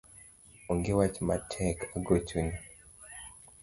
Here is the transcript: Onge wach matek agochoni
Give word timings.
Onge 0.71 0.91
wach 0.99 1.17
matek 1.27 1.77
agochoni 1.95 2.55